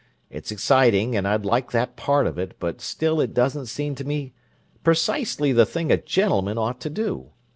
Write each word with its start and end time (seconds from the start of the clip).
It's 0.31 0.49
exciting, 0.51 1.15
and 1.15 1.27
I'd 1.27 1.45
like 1.45 1.69
that 1.73 1.95
part 1.95 2.25
of 2.25 2.39
it, 2.39 2.55
but 2.57 2.81
still 2.81 3.21
it 3.21 3.35
doesn't 3.35 3.67
seem 3.67 3.93
to 3.93 4.03
me 4.03 4.33
precisely 4.83 5.51
the 5.51 5.63
thing 5.63 5.91
a 5.91 5.97
gentleman 5.97 6.57
ought 6.57 6.81
to 6.81 6.89
do. 6.89 7.33